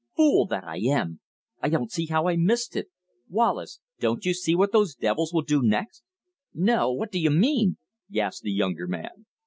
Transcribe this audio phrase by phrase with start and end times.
[0.17, 1.19] "Fool that I am!
[1.61, 2.87] I don't see how I missed it.
[3.29, 6.01] Wallace, don't you see what those devils will do next?"
[6.55, 7.77] "No, what do you mean?"
[8.11, 9.27] gasped the younger man.